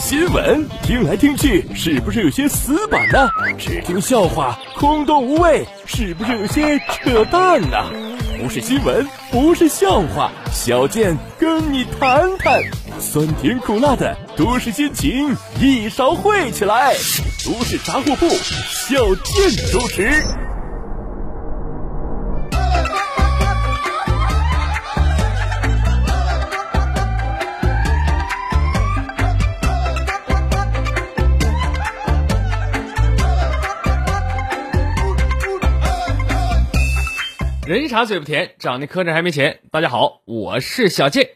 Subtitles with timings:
[0.00, 3.28] 新闻听来听去，是不是有些死板呢？
[3.58, 7.76] 只听笑话，空洞无味，是不是有些扯淡呢？
[8.40, 12.62] 不是新闻，不是笑话，小健跟你谈谈，
[12.98, 16.94] 酸甜苦辣的都市心情一勺烩起来。
[17.44, 20.47] 都市杂货铺，小健主持。
[37.68, 39.60] 人傻嘴不甜，长得磕碜还没钱。
[39.70, 41.28] 大家好，我是小健。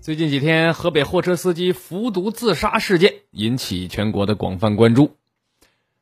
[0.00, 5.18] 最近几天，河北货车司机服毒自杀事件引起全国的广泛关注。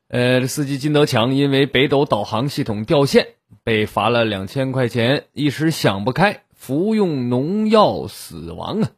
[0.07, 3.27] 呃，这司机金德强因为北斗导航系统掉线，
[3.65, 8.93] 被罚了两千块钱，一时想不开，服用农药死亡啊。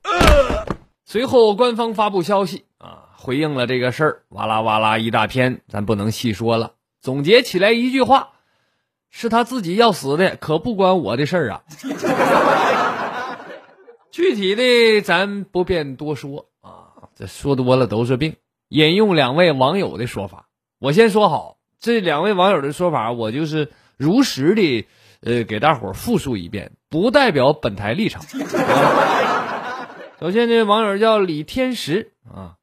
[1.06, 2.66] 随后，官方发布消息。
[3.25, 6.72] 回应了这个事儿，哇啦哇啦一大篇，咱不能细说了。
[7.00, 8.33] 总结起来一句话，
[9.08, 11.62] 是他自己要死的，可不关我的事儿啊。
[14.12, 18.36] 具体的咱不便多说啊，这说多了都是病。
[18.69, 24.86] 引用两位网友的说法，我先说好，这两位网友的说法，我就是如实的
[25.22, 28.22] 呃给大伙复述一遍，不代表本台立场。
[30.20, 32.56] 首先，这网友叫李天石啊。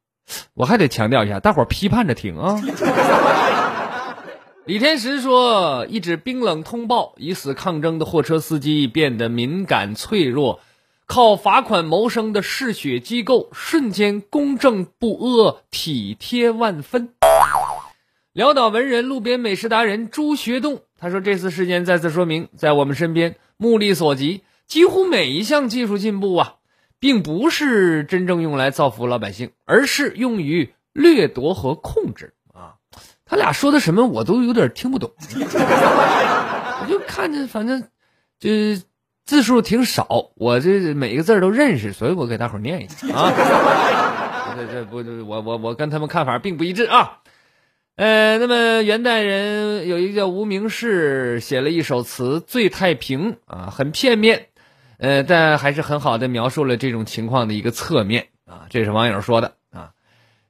[0.54, 2.60] 我还得强调一下，大伙儿批判着听啊。
[4.64, 10.60] 李天石说：“一纸冰冷通报，以死抗争的货车司机变得敏感脆弱，
[11.06, 17.08] 靠罚款谋生的嗜血机构瞬间公正不阿，体贴万分。”
[18.32, 26.54] 潦倒文人、路边美食达人朱学栋他说：“这次事件再次说明，在我们身边，目力所及，几乎每一项技术进步啊。”
[27.02, 32.74] 并不是真正用来造福老百姓，而是用于掠夺和控制啊！
[33.26, 37.82] 他俩说的什么我都有点听不懂， 我就看着反正
[38.38, 38.48] 就
[39.26, 44.54] 字数挺少，我这每个字都认识，所以我给大伙念一下啊。
[44.56, 44.98] 这这不
[45.28, 47.18] 我我我跟他们看法并不一致啊。
[47.96, 54.46] 呃，那么元代人有一个叫无名氏写了一首词《醉太平》啊，很片面。
[55.02, 59.94] 呃，但还是很好的描述了这种情况的一个侧面啊，这是网友说的啊，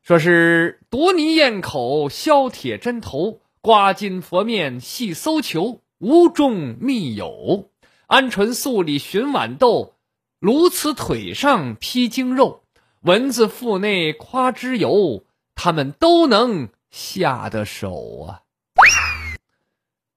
[0.03, 7.71] 说是夺泥咽口，削铁针头，刮金佛面，细搜求，无中密有，
[8.07, 9.95] 鹌鹑素里寻豌豆，
[10.39, 12.63] 鸬鹚腿上披精肉，
[13.01, 15.25] 蚊子腹内夸脂油，
[15.55, 18.41] 他们都能下得手啊。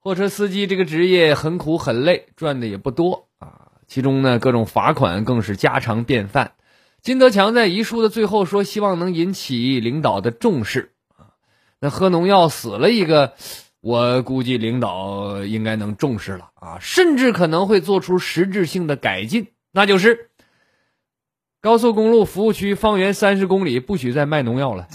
[0.02, 3.30] 货车司机这个职业很苦很累，赚的也不多。
[3.88, 6.54] 其中呢，各种罚款更是家常便饭。
[7.02, 11.38] 金德强在遗书的最后说：“希望能引起领导的重视啊。”
[11.80, 13.34] 那喝农药死了一个，
[13.82, 20.32] 我估计领导应该能重视了啊，甚至可能会做出实质性的改进，那就是
[21.62, 24.88] 高速公路服务区方圆三十公里不许再卖农药了。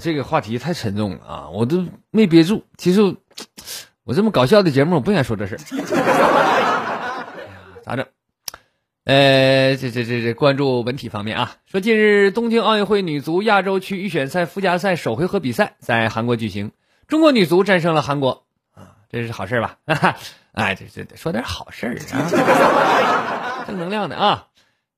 [0.00, 2.64] 这个话题太沉重了啊，我都没憋住。
[2.76, 3.16] 其实
[4.04, 5.58] 我这么搞笑的节目，我不想说这事儿。
[7.84, 8.06] 咋整？
[9.04, 16.72] 呃，这这这这关注文体方面啊，说近日东京奥运会女足亚洲区预选赛附加赛首回合比赛在韩国举行，
[17.06, 18.44] 中国女足战胜了韩国
[18.74, 19.76] 啊，这是好事吧？
[20.52, 24.46] 哎，这这得说点好事啊，正能量的啊。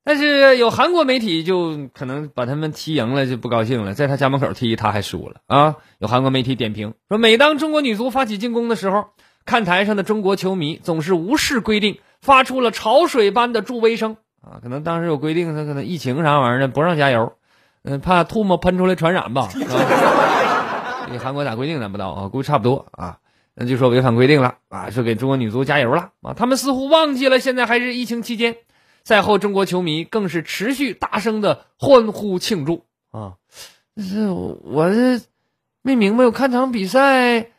[0.07, 5.75] 但是有韩国媒体就可能把他们踢赢了就不高兴了，在他家门口踢他还输了啊！
[5.99, 9.07] 有韩国媒体点评说，每当中国女足发起进攻的时候，
[9.45, 14.63] 看台上的中国球迷总是无视规定，发出了潮水般的助威声啊！
[14.63, 17.33] 可能当时有规定，他可能疫情啥玩意儿的不让加油，
[17.83, 19.49] 嗯，怕唾沫喷出来传染吧？
[21.11, 23.19] 给韩国咋规定咱不知道啊，估计差不多啊。
[23.57, 26.35] 那就说违反规定了啊，说给中国女足加油了啊！
[26.37, 28.55] 他们似乎忘记了现在还是疫情期间。
[29.07, 32.83] 赛后，中国球迷更是持续大声的欢呼庆祝
[33.13, 33.35] 啊！
[33.97, 35.21] 是我这
[35.83, 37.51] 没明白，我看场比赛，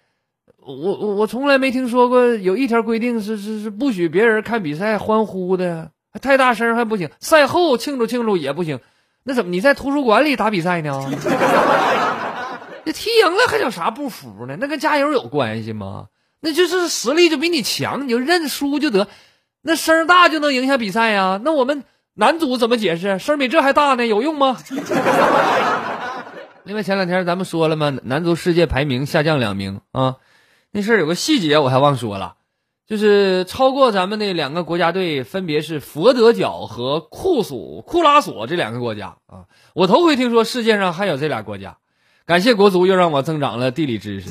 [0.57, 5.91] 我我我从来没听说过有一条规定是是是不许别人看比赛欢呼的，
[6.21, 8.81] 太大声还不行，赛后庆祝庆祝也不行。
[9.23, 11.09] 那怎么你在图书馆里打比赛呢？
[12.83, 14.57] 这踢赢了还有啥不服呢？
[14.59, 16.07] 那跟加油有关系吗？
[16.41, 19.07] 那就是实力就比你强，你就认输就得。
[19.67, 21.41] 那声大就能影响比赛呀？
[21.43, 21.83] 那我们
[22.13, 23.19] 男足怎么解释？
[23.19, 24.07] 声比这还大呢？
[24.07, 24.55] 有用吗？
[26.63, 27.93] 另外前两天咱们说了嘛？
[28.03, 30.15] 男足世界排名下降两名啊，
[30.71, 32.35] 那事儿有个细节我还忘说了，
[32.87, 39.51] 就是超过咱们的两个国家队分别是佛得角和库索库拉索这两个国家啊。
[39.73, 41.75] 我头回听说世界上还有这俩国家，
[42.25, 44.29] 感谢国足又让我增长了地理知识。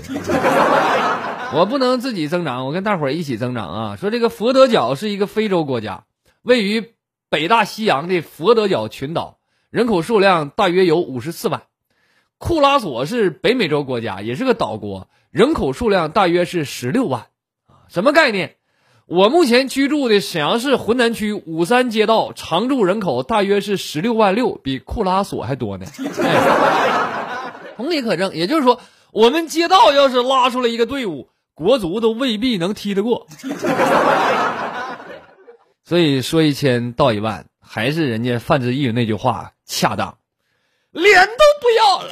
[1.54, 3.96] 我不能自己增长，我跟大伙儿一起增长啊！
[3.96, 6.04] 说这个佛得角是一个非洲国家，
[6.42, 6.92] 位于
[7.30, 9.38] 北大西洋的佛得角群岛，
[9.70, 11.62] 人口数量大约有五十四万。
[12.38, 17.26] 库拉索是北美洲国家，也是个岛国，人口数量大约是十六万。
[17.88, 18.56] 什么概念？
[19.06, 25.86] 我目前居住的沈阳市浑南区五三街道常住人口大约是十六万六，比库拉索还多呢。
[26.20, 28.80] 哎同理可证，也就是说，
[29.12, 31.28] 我们街道要是拉出来一个队伍。
[31.56, 33.26] 国足都未必能踢得过，
[35.82, 40.18] 所以说一千道一万，还是人家范志毅那句话恰当，
[40.92, 41.32] 脸都
[41.62, 42.10] 不要了。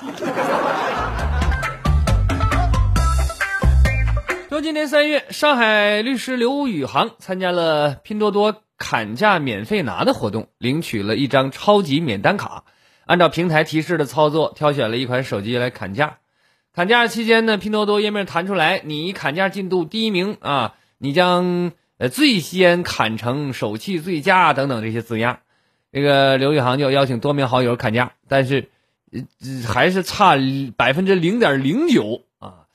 [4.49, 12.65] 说今年三月，上海律师刘宇航参加了拼多多砍价免费拿的活动，领取了一张超级免单卡，
[13.05, 16.17] 按照平台提示的操作，挑选了一款手机来砍价。
[16.75, 25.39] 砍价期间呢，拼多多页面弹出来，你砍价进度第一名啊，你将呃最先砍成手气最佳等等这些字样。
[25.93, 28.71] 这个刘宇航就邀请多名好友砍价，但是
[29.13, 29.23] 呃
[29.69, 30.35] 还是差
[30.77, 32.67] 百分之零点零九啊。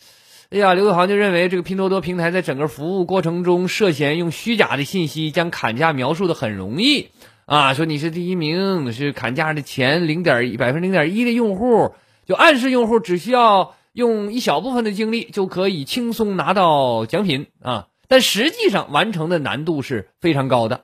[0.50, 7.10] 哎呀，刘宇航就认为这个拼多多平台在整个服务过程中涉嫌用虚假的信息将砍价描述的很容易
[7.44, 13.76] 啊，说你是第一名，是砍价的前零点一百分之零点一的用户，就暗示用户只需要。
[13.94, 17.88] 用一小部分的精力就可以轻松拿到奖品啊！
[18.08, 20.82] 但实际上完成的难度是非常高的。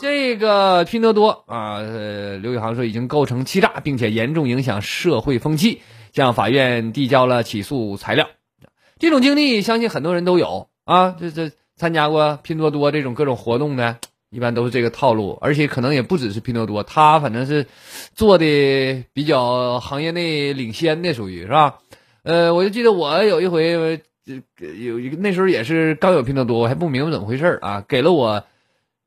[0.00, 8.28] 这个拼多多啊，刘宇航说已经构成欺诈，并且严重影响社会风气，向法院递交了起诉材料。
[8.98, 11.14] 这种经历，相信很多人都有啊！
[11.18, 13.98] 这这参加过拼多多这种各种活动的，
[14.34, 17.66] 一般都是这个套路，而且可能也不只是拼多多，他反正是
[18.14, 21.78] 做的比较行业内领先的，属于是吧？
[22.24, 24.00] 呃，我就记得我有一回，
[24.58, 28.44] 有一个那时候也是刚有拼多多，我还不明白怎么回事啊，给了我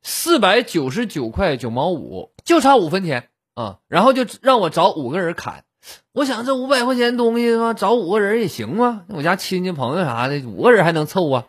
[0.01, 5.65] 四百九十九块九毛五，就差五分钱啊，然后就让我找五个人砍。
[6.13, 11.45] 我想这五百块钱东西嘛，找五个人也行啊，我家亲戚朋友啥的，五个人还能凑啊，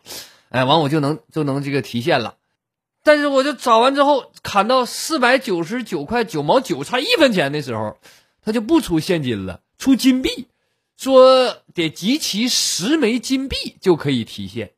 [0.49, 2.35] 哎，完我就能就能这个提现了。
[3.09, 7.97] 但是我就找完之后，砍到四百九十九块九毛九，差一分钱的时候，
[8.45, 10.49] 他就不出现金了，出金币。
[10.99, 14.73] 说得集齐十枚金币就可以提现，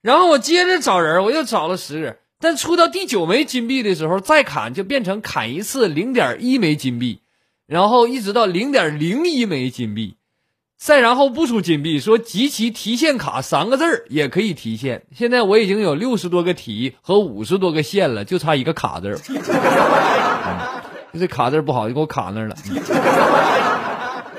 [0.00, 7.20] 然后我接着找人，我又找了十个，但出到第九枚金币的时候再砍就变成砍一次零点一枚金币，
[7.66, 10.16] 然后一直到零点零一枚金币，
[10.78, 15.02] 再然后不出金币，说集齐提现卡三个字儿也可以提现。
[15.12, 19.18] 现在我已经有六十多个提和五十多个现了，就差一个卡字儿，
[21.12, 22.56] 这卡字不好就给我卡那儿了。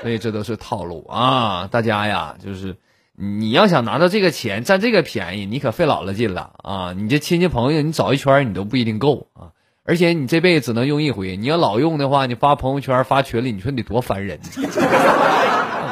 [0.01, 1.67] 所以这都是套路啊！
[1.69, 2.77] 大家呀，就是
[3.17, 6.93] 你要想拿到这个钱，占这个便宜，你可费老了劲了啊！
[6.97, 9.51] 你这亲戚朋友，你找一圈你都不一定够啊！
[9.83, 14.39] 而且你这辈子只能用一回，你要老用的话，你发朋友圈、发群里，你说你多烦人！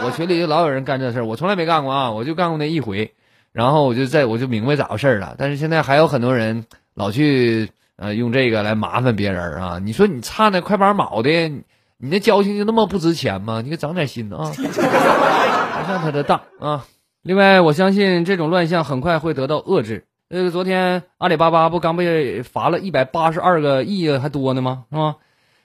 [0.05, 3.13] 我群里就老有人干这事儿，我从来没干过啊，我就干过那一回，
[3.51, 5.35] 然后我就在我就明白咋回事了。
[5.37, 9.79] 但是现在还有很多人老去呃用这个来麻烦别人啊！
[9.83, 11.51] 你说你差那快八毛的。
[11.99, 13.61] 你那交情就那么不值钱吗？
[13.63, 14.51] 你可长点心啊！
[14.53, 16.85] 别上他的当啊！
[17.23, 20.05] 另外，我相信这种乱象很快会得到遏制。
[20.29, 24.85] 那个昨天阿里巴巴不刚被罚了一百八十二个亿还多呢吗？
[24.91, 25.15] 是吧？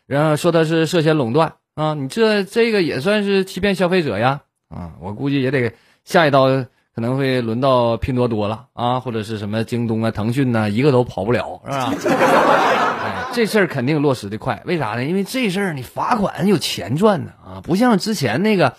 [0.07, 1.95] 然后说他是涉嫌垄断啊！
[1.95, 4.43] 你这这个也算是欺骗消费者呀！
[4.69, 5.73] 啊，我估计也得
[6.05, 6.47] 下一刀
[6.95, 11.95] 可能会轮到拼多多了啊，或者是什么京东啊、腾讯呐，一个都跑不了，是吧？
[13.33, 15.05] 这事儿肯定落实的快，为啥呢？
[15.05, 18.75] 因为这事儿你罚款有钱赚呢啊，不像之前那个，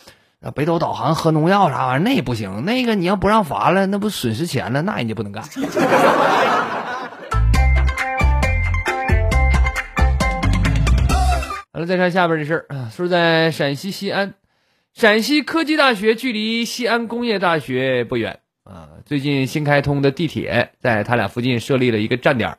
[0.54, 5.44] 北斗导航喝农药啥玩意儿那也不行，那个你要不让罚了，那不损失钱了，那人家不能干。
[11.86, 14.34] 再看下边这事儿啊，说在陕西西安，
[14.94, 22.58] 陕西科技大学距离西安工业大学不远啊，最近新开通的地铁在他俩附近设立了一个站点。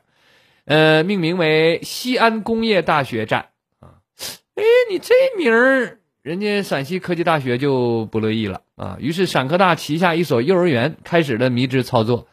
[0.65, 4.01] 呃，命名为西安工业大学站啊，
[4.55, 8.97] 哎，你这名儿，人家陕西科技大学就不乐意了啊。
[8.99, 12.27] 于是陕科大旗下一所幼儿园开始了迷之操作，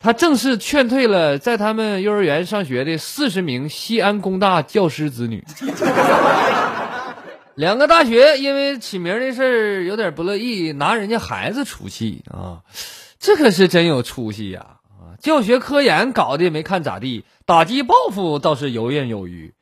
[0.00, 5.44] 他正式劝退了在他们幼儿园上学的四十名西安工大教师子女。
[7.56, 12.62] 两个大学因为起名的事儿有点不乐意，拿人家孩子出气啊，
[13.18, 14.76] 这可是真有出息呀！
[14.90, 19.52] 啊，教学科研搞得没看咋地，打击报复倒是游刃有余。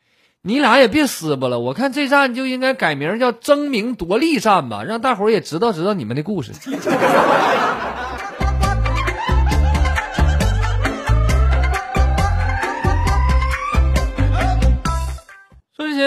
[0.42, 6.52] 你俩也别撕巴了，我看这站就应该改名叫争名夺利站吧，让大伙儿也知道知道你们的故事。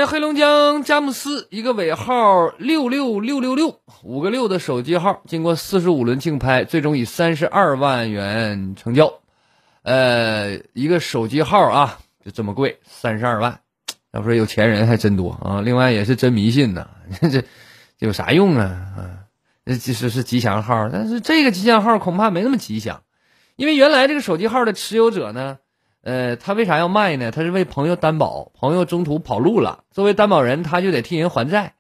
[0.05, 9.13] 黑龙江佳木斯一个尾号六六六六六五个六的手机号，经过四十五轮竞拍，最终以三十二万元成交。
[9.83, 13.59] 呃，一个手机号啊，就这么贵，三十二万。
[14.11, 15.61] 要说有钱人还真多啊！
[15.61, 16.87] 另外也是真迷信呐，
[17.21, 17.43] 这这
[17.99, 18.63] 有啥用啊？
[18.97, 19.25] 啊，
[19.65, 23.03] 这其实是吉祥号，但是这个吉祥号恐怕没那么吉祥，
[23.55, 25.59] 因为原来这个手机号的持有者呢。
[26.01, 27.31] 呃，他为啥要卖呢？
[27.31, 31.73] 他是为朋友担保，朋友中途跑路了，作为担保人，他就得替人还债，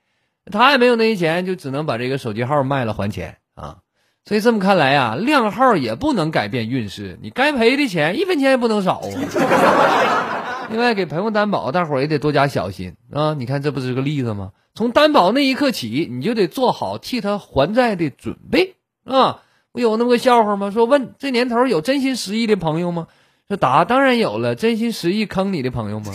[0.51, 3.77] 他也没有那些钱，就只能把这个手机号卖了还钱啊。
[4.25, 9.01] 所以这么看来啊，靓号也不能改变运势，你该赔的钱一分钱也不能少。
[10.69, 13.33] 另外，给朋友担保，大伙儿也得多加小心啊。
[13.33, 14.51] 你看，这不是个例子吗？
[14.75, 19.39] 从担保那一刻起，你就得做好替他还债的准备啊。
[19.71, 20.69] 不有那么个笑话吗？
[20.69, 23.07] 说问这年头有真心实意的朋友吗？
[23.49, 26.13] 这答当然有了，真心实意坑你的朋友吗？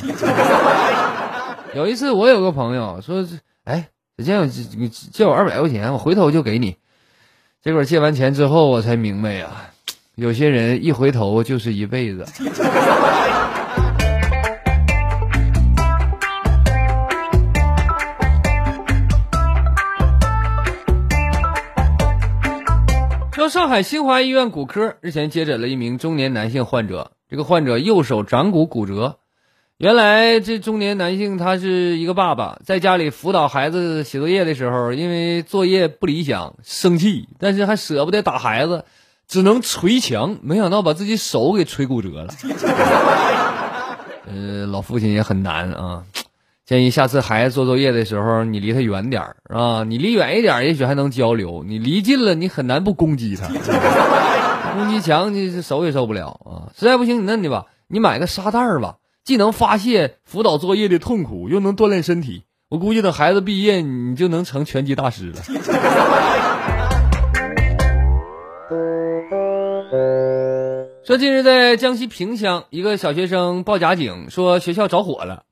[1.74, 3.26] 有一次我有个朋友说，
[3.64, 3.88] 哎，
[4.24, 6.76] 借我借我二百块钱，我回头就给你。
[7.60, 9.48] 结果借完钱之后，我才明白呀，
[10.14, 12.24] 有些人一回头就是一辈子。
[23.32, 27.10] 说上海新华医院骨科日前接诊了一名中年男性患者。
[27.34, 29.16] 这个患者右手掌骨骨折，
[29.76, 38.84] 原来这中年男性他是一个爸爸，在家里辅导孩子写作业的时候，因为作业不理想生气，但是还舍不得打孩子，
[39.26, 42.28] 只能捶墙，没想到把自己手给捶骨折了。
[44.30, 46.04] 呃，老父亲也很难啊，
[46.64, 53.48] 建议下次孩子做作业的时候，你离他远点啊，你离远一点，也许还能交流；你离近了，你很难不攻击他。
[54.74, 56.68] 攻击墙，你手也受不了啊！
[56.76, 62.42] 实在不行，你那的吧，你买个沙袋吧，既能发泄辅导作业的痛苦，又能锻炼身体。
[62.68, 65.42] 我估计等孩子毕业，你就能成拳击大师了。
[71.06, 75.42] 说近日在江西萍乡，一个小学生报假警，说学校着火了，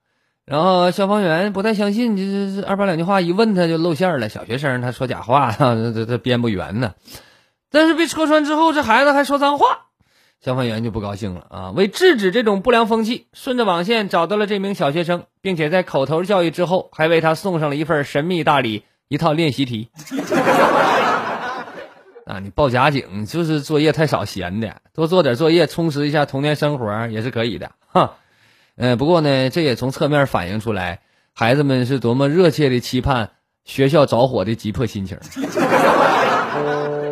[0.46, 4.28] 然后消防员不太相信，这这二八两句话一问他就露馅了。
[4.30, 5.52] 小学生他说假话，
[5.94, 6.94] 这这编不圆呢。
[7.72, 9.86] 但是被戳穿之后，这孩子还说脏话，
[10.40, 11.70] 消防员就不高兴了啊！
[11.70, 19.88] 为制止这种不良风气，顺着网线找到了这名小学生，并且在口头教育之后，还为他送上了一份神秘大礼——一套练习题。
[22.26, 28.14] 啊，你报假警就是作业太少，闲的多做点作业，充实一下童年生活也是可以的哈。
[28.76, 31.00] 嗯，不过呢，这也从侧面反映出来，
[31.34, 33.30] 孩子们是多么热切的期盼
[33.64, 35.18] 学校着火的急迫心情。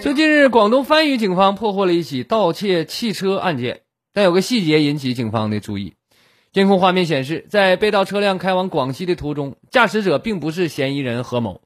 [0.00, 3.80] 最近日，广东番禺警方破获了一起盗窃汽车案件，
[4.12, 5.94] 但有个细节引起警方的注意。
[6.52, 11.60] 监控画面显示，在被盗车辆开往广西的途中，驾驶者并不是嫌疑人何某。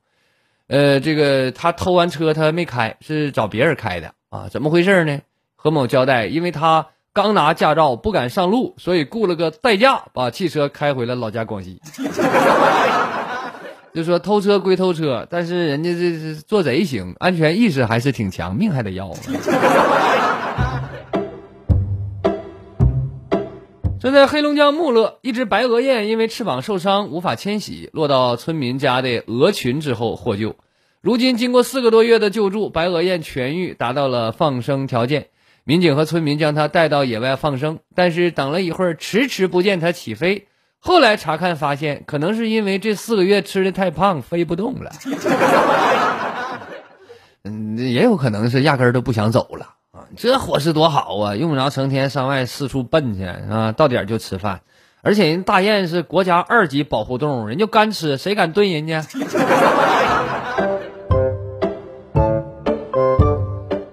[0.69, 4.49] 呃，这个他偷完车他没开，是找别人开的啊？
[4.49, 5.21] 怎么回事呢？
[5.57, 11.81] 何某交代，因为他刚拿驾照，不敢上路，所以雇了个代驾，把汽车开回了老家广西。
[13.93, 19.13] 就说偷车归偷车，但是人家这是做贼行，安全意识还是挺强，命还得要。
[24.01, 30.57] 正在黑龙江木勒，一只白鹅雁因为翅膀受伤无法迁徙，落到村民家的鹅群之后获救。
[31.03, 35.27] 如今经过四个多月的救助，白鹅雁痊愈，达到了放生条件。
[35.65, 40.47] 民警和村民将它带到野外放生，但是等了一会儿，迟迟不见它起飞。
[40.83, 44.91] 后来查看发现，可能是因为这四个月吃的太胖，飞不动了。
[47.45, 50.09] 嗯，也有可能是压根儿都不想走了啊！
[50.17, 54.63] 这伙食多好啊，用不着成天上外四处奔去啊，到点就吃饭。
[55.03, 59.05] 而且人大雁是国家二级保护动物，人就干吃，谁敢炖人家？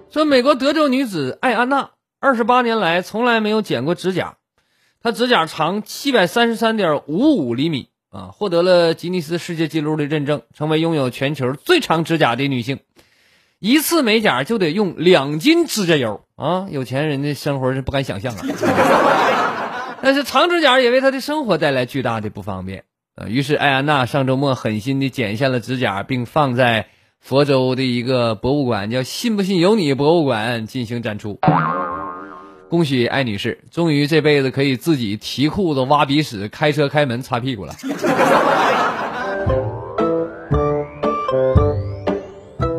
[0.09, 1.89] 说美国德州女子艾安娜，
[2.19, 4.36] 二十八年来从来没有剪过指甲。
[5.07, 12.79] 她指甲长七百三十三点五五厘米啊，获得了吉尼斯世界纪录的认证，成为拥有全球最长指甲的女性。
[13.59, 16.67] 一次美甲就得用两斤指甲油啊！
[16.69, 18.43] 有钱人的生活是不敢想象啊。
[20.03, 22.83] 但是长指甲也为他的生活带来巨大的不方便。
[23.15, 26.87] 呃，于是艾安娜上周末狠心地剪下了指甲，并放在
[27.21, 31.39] 佛州的一个博物馆，叫“信不信由你”博物馆进行展出。
[32.69, 37.73] 恭喜艾女士，终于这辈子可以自己提裤子、挖鼻屎、开车开门、擦屁股了。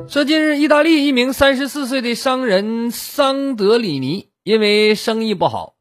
[0.07, 5.75] 说近日，意大利一名三十四岁的商人桑德里尼因为生意不好，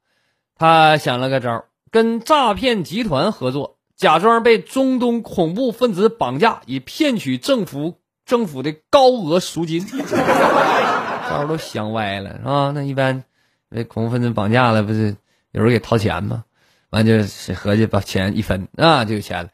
[0.55, 7.95] 他想了个招，跟诈骗集团合作，假装被中东恐怖分子绑架，以骗取政府
[8.25, 9.85] 政府的高额赎金。
[11.29, 12.71] 招都想歪了，是吧？
[12.73, 13.23] 那一般。
[13.69, 15.15] 被恐怖分子绑架了，不是
[15.51, 16.43] 有人给掏钱吗？
[16.89, 19.49] 完就是合计把钱一分啊就有钱了。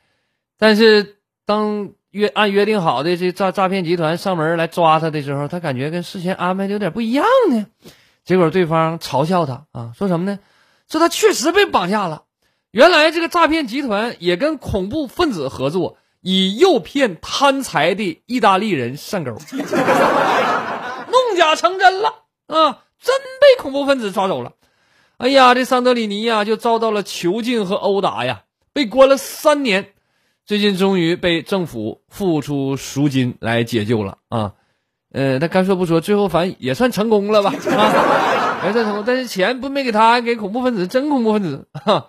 [0.58, 1.16] 但是
[1.46, 7.66] 当约按约定好的这诈诈骗集团上门来抓他的时候，他感觉跟事先安排的有点不一样呢。
[8.24, 10.40] 结果对方嘲笑他啊，说什么呢？
[10.88, 12.24] 说他确实被绑架了。
[12.70, 22.84] 原来这个诈骗集团也跟恐怖分子合作，以诱骗贪财的意大利人上钩， 弄假成真了啊！
[23.04, 24.54] 真被恐怖分子抓走了，
[25.18, 29.90] 哎呀，这桑德里尼呀就遭到了囚禁和殴打呀，被关了三年，
[30.46, 34.54] 最近终于被政府付出赎金来解救了啊，
[35.12, 42.08] 呃，他该说不说，最后反正也算成功了吧啊，也算成功，但是钱不没给他，给恐怖分子，真恐怖分子，哈，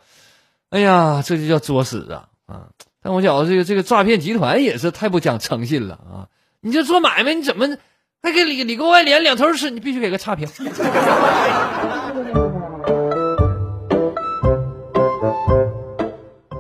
[0.71, 2.69] 哎呀，这就叫作死啊啊！
[3.03, 6.29] 但我觉得这个这个诈骗集团也是太不讲诚信了啊，
[6.61, 7.77] 你这做买卖你怎么？
[8.25, 10.49] 还给里里沟外连两头吃，你必须给个差评。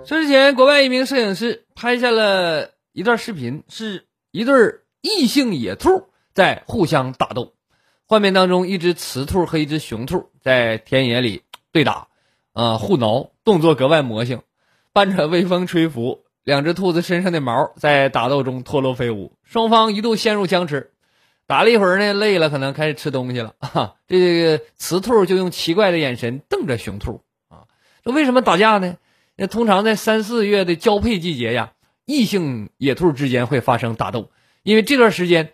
[0.05, 4.55] 之前，国外一名摄影师拍下了一段视频，是一对
[5.01, 7.55] 异性野兔在互相打斗。
[8.07, 12.09] 画面当中，一只雌兔和一只雄兔在田野里对打，
[12.53, 14.43] 啊，互挠，动作格外魔性。
[14.93, 20.91] 伴着微风吹拂，两只兔子身上的毛在打斗中脱落飞舞，双方一度陷入僵持。
[21.47, 23.55] 打了一会儿呢，累了，可能开始吃东西了。
[23.59, 27.65] 哈，这个雌兔就用奇怪的眼神瞪着雄兔啊。
[28.03, 28.97] 那为什么打架呢？
[29.37, 31.73] 那通常在三四月的交配季节呀，
[32.07, 34.31] 异性野兔之间会发生打斗，
[34.63, 35.53] 因为这段时间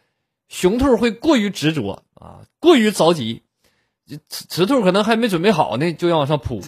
[0.49, 3.43] 雄兔会过于执着啊，过于着急，
[4.29, 6.61] 雌雌兔可能还没准备好呢，就要往上扑。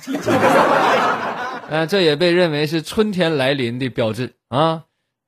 [1.69, 4.85] 嗯， 这也被认为是春天来临的标志啊。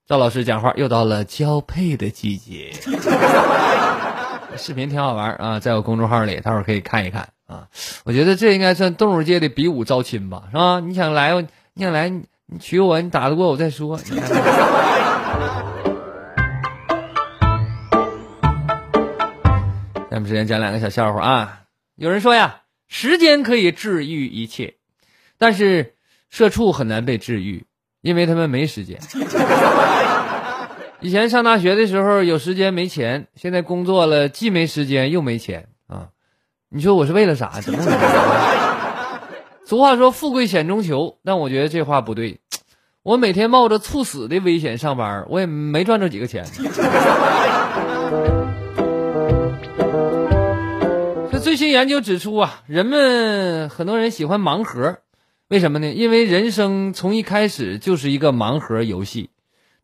[0.06, 2.72] 赵老师讲话，又到了交配的季节。
[4.54, 7.68] 视频挺好玩啊，在我公众号里，待会儿可以看一看啊。
[8.04, 10.80] 我觉得这应该算动物界的比武招亲吧，是吧？
[10.80, 11.32] 你想来，
[11.72, 12.22] 你想来，你
[12.60, 13.96] 娶我，你打得过我再说。
[20.10, 21.60] 咱们之间讲两个小笑话啊。
[21.96, 24.74] 有人说呀，时间可以治愈一切，
[25.38, 25.94] 但是
[26.28, 27.64] 社畜很难被治愈。
[28.04, 29.00] 因为他们没时间。
[31.00, 36.08] 以前上大学的时候有时间没钱，现在工作了既没时间又没钱啊！
[36.68, 37.60] 你说我是为了啥？
[37.62, 37.78] 怎么？
[39.64, 42.40] 俗话说“富贵险中求”，但我觉得这话不对。
[43.02, 46.44] 我每天冒着猝死的危险上班，我也没赚着几个钱。
[51.32, 54.98] 这最新研究指出啊，人们很多人喜欢盲盒。
[55.54, 55.86] 为什么呢？
[55.92, 59.30] 因为人生从一开始就是一个盲盒游戏。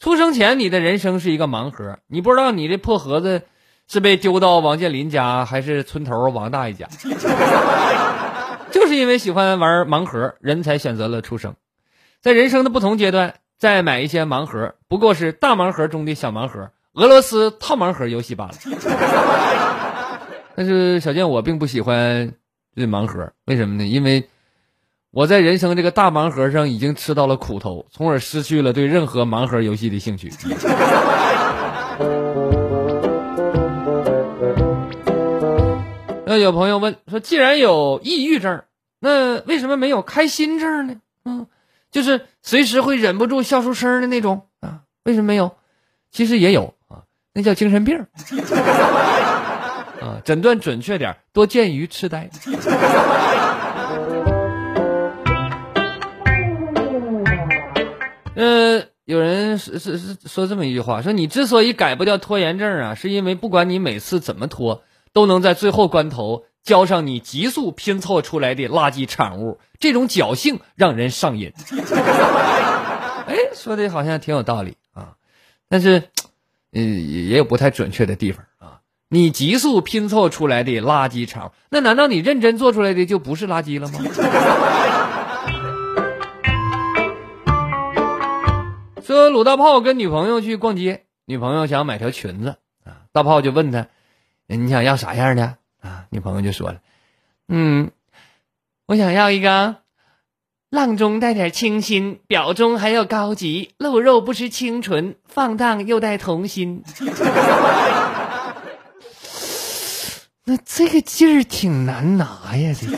[0.00, 3.42] 出生前，你的人生是一个盲盒，你不知道你这破盒子
[3.86, 6.88] 是被丢到王健林家还是村头王大爷家。
[8.72, 11.54] 就是因为喜欢玩盲盒，人才选择了出生。
[12.20, 18.54] 在人生的不同阶段，再买一些盲盒，不过是大盲盒中的小盲盒，俄罗斯套盲盒游戏罢了。
[20.56, 22.32] 但是小健我并不喜欢
[22.74, 23.86] 这盲盒，为什么呢？
[23.86, 24.28] 因为。
[25.12, 30.32] 我在人生这个大盲盒上已经吃到了苦头，从而失去了对任何盲盒游戏的兴趣。
[36.26, 38.62] 那有朋友问说：“既然有抑郁症，
[39.00, 40.94] 那为什么没有开心症呢？”
[41.26, 41.48] 嗯，
[41.90, 44.82] 就是随时会忍不住笑出声的那种啊？
[45.02, 45.56] 为什么没有？
[46.12, 47.02] 其实也有啊，
[47.34, 48.06] 那叫精神病。
[50.00, 52.30] 啊，诊断准确点，多见于痴呆。
[58.34, 71.52] 呃，有人是是是说这么一句话，说你之所以改不掉拖延症啊，是因为不管你每次怎么拖，都能在最后关头交上你急速拼凑出来的垃圾产物，这种侥幸让人上瘾。
[73.26, 75.14] 哎，说的好像挺有道理啊，
[75.68, 76.04] 但是，
[76.72, 78.80] 呃，也有不太准确的地方啊。
[79.08, 83.98] 你急速拼凑出来的垃圾产物，那难道你认真做出来的就不是垃圾了吗？
[89.10, 93.88] 说鲁大炮跟女朋友去逛街，女朋友想买条裙子啊，大炮就问他
[94.46, 96.78] ：“你想要啥样的？”啊，女朋友就说了
[97.50, 97.90] ：“嗯，
[98.86, 99.78] 我想要一个
[100.70, 106.84] 浪中带点清新，表中还有高级，露肉不失清纯，放荡又带童心。
[110.46, 112.96] ”那这个劲儿挺难拿呀，这劲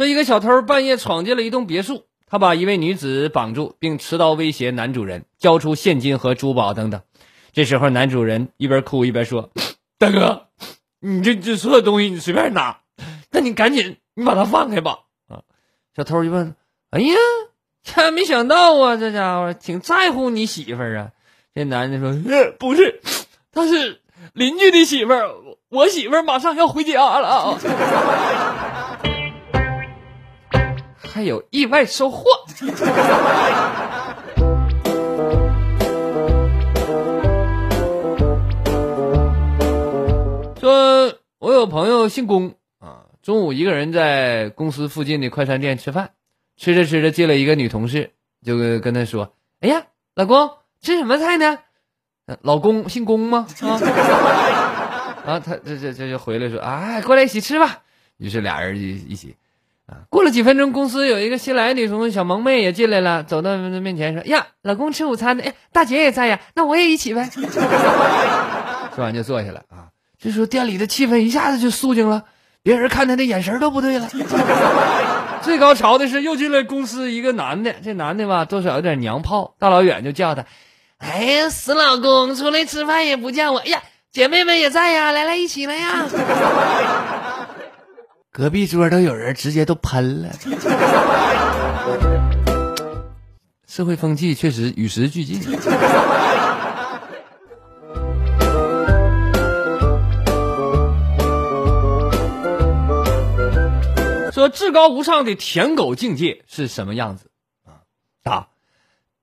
[0.00, 7.02] 说一个小偷半夜闯进了一栋别墅，他把一位女子绑住，并持刀威胁男主人交出现金和珠宝等等。
[7.52, 9.50] 这时候，男主人一边哭一边说
[10.00, 10.46] ：“大哥，
[11.00, 12.78] 你这这所有东西你随便拿，
[13.30, 15.42] 那你赶紧你把他放开吧。”啊，
[15.94, 16.56] 小偷就问
[16.88, 17.14] ：“哎呀，
[17.84, 21.10] 真没想到啊，这家伙挺在乎你媳妇儿啊。”
[21.54, 22.16] 这男的说
[22.58, 23.02] ：“不是，
[23.52, 24.00] 他是
[24.32, 25.28] 邻居的媳妇儿，
[25.68, 27.58] 我媳妇儿马上要回家了，
[31.12, 32.24] 还有意外收获。
[40.60, 46.10] ”说，我有朋友姓龚啊，中午一个人在公司附近的快餐店吃饭，
[46.56, 48.12] 吃着吃着进来一个女同事，
[48.44, 51.58] 就跟跟他说：“哎呀，老公。”吃什么菜呢？
[52.40, 53.46] 老公姓龚吗？
[53.60, 53.76] 啊，
[55.26, 57.82] 啊，他这这这就回来说啊，过来一起吃吧。
[58.16, 59.36] 于是俩人就一起
[59.90, 60.06] 啊。
[60.08, 65.42] 过了几分钟，公司有一个新来的女同小萌妹也进来了，走到面前说：“呀，老公吃午餐呢？
[65.44, 67.28] 哎，大姐也在呀，那我也一起呗。
[68.94, 69.90] ”说完就坐下了啊。
[70.22, 72.24] 这时候店里的气氛一下子就肃静了，
[72.62, 74.08] 别人看他的眼神都不对了。
[75.42, 80.44] 最高潮的是又进来公司一个男的，这男的吧多少有点娘炮，大老远就叫他。
[80.98, 83.58] 哎呀，死老公，出来吃饭也不叫我。
[83.60, 86.04] 哎呀，姐妹们也在呀，来来一起来呀！
[88.32, 90.30] 隔壁桌都有人直接都喷了。
[93.66, 95.40] 社会风气确实与时俱进。
[104.32, 107.30] 说至高无上的舔狗境界是什么样子
[107.66, 107.82] 啊？
[108.22, 108.46] 答。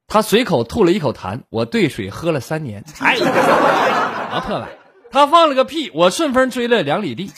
[0.10, 2.84] 他随口吐了一口痰，我兑水喝了三年。
[3.00, 3.24] 哎，什
[4.32, 4.72] 么破玩意
[5.12, 7.32] 他放了个屁，我顺风追了两里地。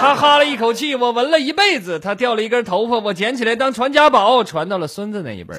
[0.00, 2.00] 他哈了一口气，我闻了一辈子。
[2.00, 5.54] 他掉了一根头发，我捡起来当传家宝，传到了孙子那一辈。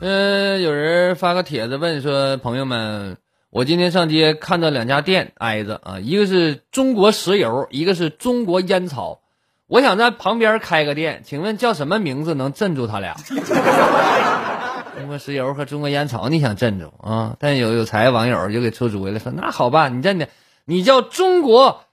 [0.00, 3.18] 嗯， 有人发个帖子问说：“朋友们，
[3.50, 9.20] 我今天上街看到两家店挨着啊，一个是中国石油，一个是中国烟草。”
[9.68, 13.14] 我想在旁边开个店，请问叫什么名字能镇住他俩？
[14.98, 17.36] 中国石油和中国烟草，你想镇住啊？
[17.38, 20.28] 但有有才网友就给出主意了，说那好办，你镇的，
[20.64, 21.84] 你叫中国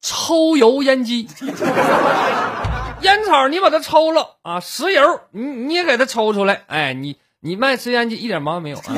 [0.00, 1.28] 抽油烟机，
[3.02, 8.84] 烟草你把它抽了啊，石油你你也给它抽出来，哎，你你卖抽烟机一点毛病没有啊？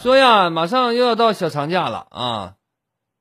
[0.00, 2.54] 说呀，马上又要到小长假了啊，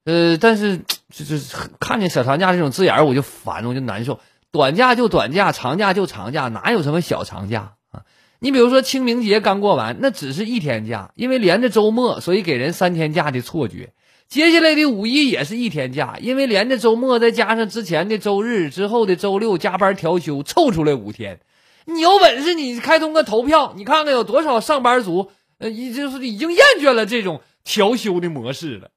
[0.06, 0.82] 呃，但是
[1.14, 4.20] 就是看见小长假这种字眼我就烦，我就难受。
[4.52, 8.04] 短假就短假，长假就长假，哪有什么小长假啊？
[8.40, 13.94] 你比如说清明节刚过完，那只是一天假，因为连着周末，所以给人三天假的错觉。
[14.28, 21.40] 接下来的五一也是一天假，因为连着周末，再加上之前的周日之后的周六加班调休，凑出来五天。
[21.86, 25.32] 你有本事你开通个投票，你看看有多少上班族。
[25.60, 28.92] 呃，已就是已经厌倦了这种调休的模式了。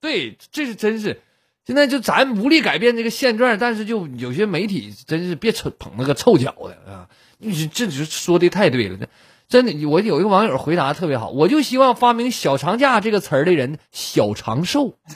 [0.00, 1.20] 对，这是真是，
[1.66, 7.06] 现在就咱无力改变这个现状，但是就有些媒体真是别臭捧那个臭脚的啊！
[7.38, 8.98] 你这这说的太对了，
[9.48, 9.86] 真的。
[9.86, 14.96] 我有一个网友回答特别好，我就希望发明“小长假”这个词儿的人小长寿，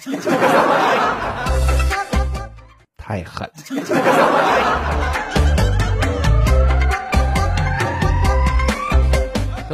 [2.96, 3.50] 太狠。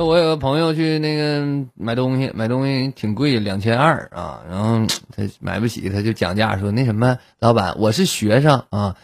[0.05, 4.81] 我有个朋友去那个买东西，买东西挺贵，两千二啊，然后
[5.15, 8.97] 他买不起，他就讲价说那什么，老板，我是学生啊，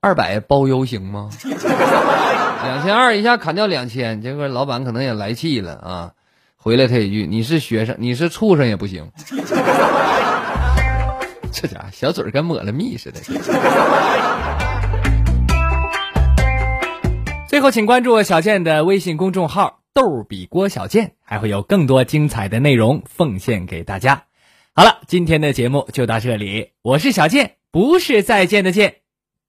[0.00, 1.30] 二百包邮行吗？
[2.62, 6.12] 两千二一下砍掉两千，结果老板可能也来气了啊，
[6.56, 9.10] 回来他一句，你是学生，你是畜生也不行。
[11.52, 13.20] 这家伙小嘴跟抹了蜜似的。
[17.48, 19.79] 最后，请关注小健的微信公众号。
[19.92, 24.24] 逗比郭小贱还会有更多精彩的内容奉献给大家。
[24.72, 28.96] 好了，今天的节目就到这里，我是小贱，不是再见的见，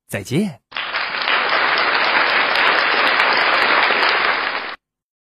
[0.08, 0.62] 再见。